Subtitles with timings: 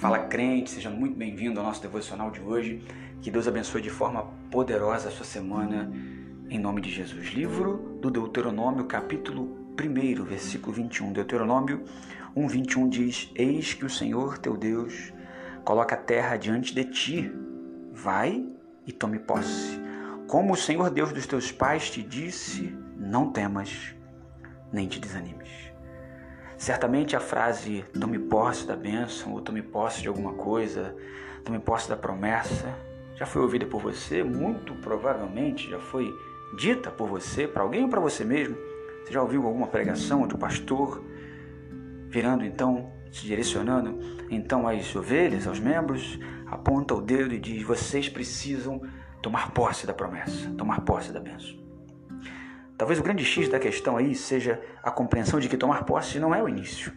[0.00, 2.82] Fala crente, seja muito bem-vindo ao nosso devocional de hoje.
[3.20, 5.92] Que Deus abençoe de forma poderosa a sua semana,
[6.48, 7.34] em nome de Jesus.
[7.34, 11.12] Livro do Deuteronômio, capítulo 1, versículo 21.
[11.12, 11.84] Deuteronômio
[12.34, 15.12] 1, 21 diz: Eis que o Senhor teu Deus
[15.66, 17.30] coloca a terra diante de ti,
[17.92, 18.42] vai
[18.86, 19.78] e tome posse.
[20.26, 23.94] Como o Senhor Deus dos teus pais te disse, não temas,
[24.72, 25.69] nem te desanimes.
[26.60, 30.94] Certamente a frase tome posse da bênção ou tome posse de alguma coisa,
[31.42, 32.68] tome posse da promessa,
[33.16, 36.14] já foi ouvida por você, muito provavelmente já foi
[36.58, 38.58] dita por você, para alguém ou para você mesmo.
[39.02, 41.02] Você já ouviu alguma pregação de um pastor
[42.10, 43.98] virando então, se direcionando
[44.28, 48.82] então às ovelhas, aos membros, aponta o dedo e diz: vocês precisam
[49.22, 51.59] tomar posse da promessa, tomar posse da bênção.
[52.80, 56.34] Talvez o grande X da questão aí seja a compreensão de que tomar posse não
[56.34, 56.90] é o início.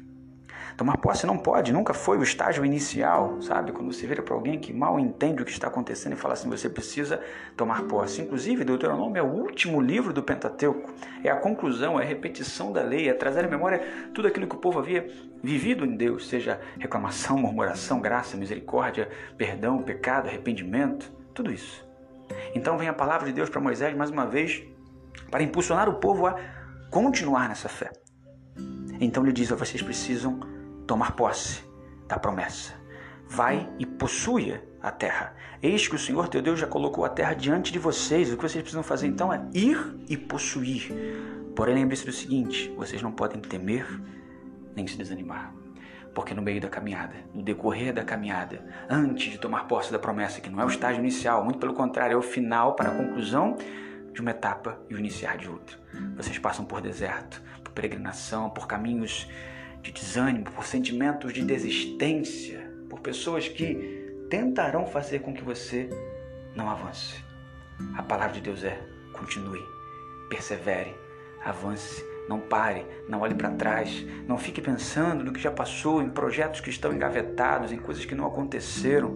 [0.78, 3.74] Tomar posse não pode, nunca foi o estágio inicial, sabe?
[3.74, 6.50] Quando você vira para alguém que mal entende o que está acontecendo e fala assim,
[6.50, 7.20] você precisa
[7.58, 8.22] tomar posse.
[8.22, 10.90] Inclusive, Deuteronômio é o último livro do Pentateuco,
[11.22, 14.56] é a conclusão, é a repetição da lei, é trazer à memória tudo aquilo que
[14.56, 15.06] o povo havia
[15.44, 21.86] vivido em Deus, seja reclamação, murmuração, graça, misericórdia, perdão, pecado, arrependimento, tudo isso.
[22.56, 24.64] Então vem a palavra de Deus para Moisés mais uma vez
[25.30, 26.36] para impulsionar o povo a
[26.90, 27.92] continuar nessa fé.
[29.00, 30.40] Então ele diz: vocês precisam
[30.86, 31.64] tomar posse
[32.08, 32.74] da promessa.
[33.28, 35.36] Vai e possua a terra.
[35.62, 38.32] Eis que o Senhor teu Deus já colocou a terra diante de vocês.
[38.32, 40.92] O que vocês precisam fazer então é ir e possuir.
[41.56, 43.88] Porém, lembre-se do seguinte: vocês não podem temer
[44.76, 45.54] nem se desanimar.
[46.14, 50.40] Porque no meio da caminhada, no decorrer da caminhada, antes de tomar posse da promessa,
[50.40, 53.58] que não é o estágio inicial, muito pelo contrário, é o final para a conclusão
[54.14, 55.78] de uma etapa e o iniciar de outra.
[56.16, 59.28] Vocês passam por deserto, por peregrinação, por caminhos
[59.82, 65.90] de desânimo, por sentimentos de desistência, por pessoas que tentarão fazer com que você
[66.56, 67.24] não avance.
[67.96, 68.80] A palavra de Deus é:
[69.12, 69.62] continue,
[70.30, 70.96] persevere,
[71.44, 76.10] avance, não pare, não olhe para trás, não fique pensando no que já passou, em
[76.10, 79.16] projetos que estão engavetados, em coisas que não aconteceram.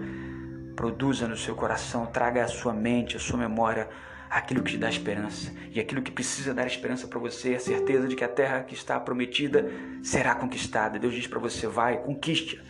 [0.76, 3.90] Produza no seu coração, traga à sua mente, à sua memória
[4.30, 5.52] aquilo que te dá esperança.
[5.72, 8.64] E aquilo que precisa dar esperança para você é a certeza de que a terra
[8.64, 9.70] que está prometida
[10.04, 11.00] será conquistada.
[11.00, 12.62] Deus diz para você: vai, conquiste,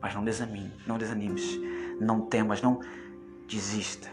[0.00, 1.58] mas não desanime, não desanimes,
[2.00, 2.80] não temas, não
[3.46, 4.08] desista.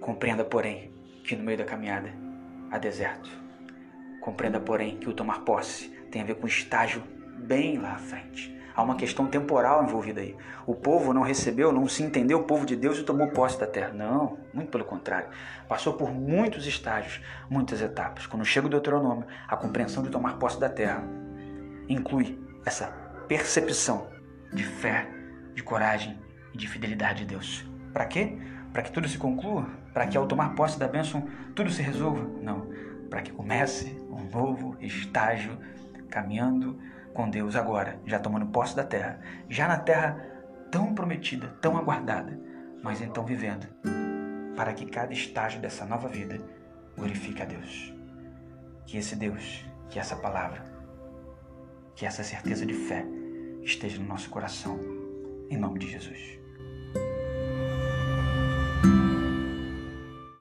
[0.00, 0.92] Compreenda, porém,
[1.24, 2.12] que no meio da caminhada
[2.70, 3.30] há deserto.
[4.20, 7.02] Compreenda, porém, que o tomar posse tem a ver com estágio
[7.38, 8.54] bem lá à frente.
[8.74, 10.36] Há uma questão temporal envolvida aí.
[10.66, 13.66] O povo não recebeu, não se entendeu o povo de Deus e tomou posse da
[13.66, 13.92] terra.
[13.92, 15.28] Não, muito pelo contrário.
[15.68, 18.26] Passou por muitos estágios, muitas etapas.
[18.26, 21.04] Quando chega o Deuteronômio, a compreensão de tomar posse da terra
[21.88, 22.86] inclui essa
[23.28, 24.08] percepção
[24.52, 25.08] de fé,
[25.54, 26.18] de coragem
[26.52, 27.64] e de fidelidade de Deus.
[27.92, 28.36] Para quê?
[28.72, 29.66] Para que tudo se conclua?
[29.92, 32.28] Para que ao tomar posse da bênção tudo se resolva?
[32.42, 32.68] Não.
[33.08, 35.56] Para que comece um novo estágio
[36.10, 36.78] caminhando
[37.14, 40.18] com Deus agora, já tomando posse da terra, já na terra
[40.70, 42.38] tão prometida, tão aguardada,
[42.82, 43.66] mas então vivendo,
[44.56, 46.38] para que cada estágio dessa nova vida
[46.96, 47.94] glorifique a Deus.
[48.84, 50.64] Que esse Deus, que essa palavra,
[51.94, 53.06] que essa certeza de fé
[53.62, 54.78] esteja no nosso coração,
[55.48, 56.43] em nome de Jesus.